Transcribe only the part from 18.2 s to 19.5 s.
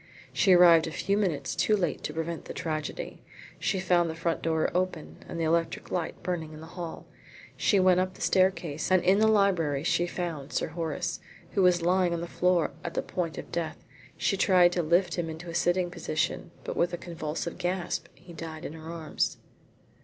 died in her arms.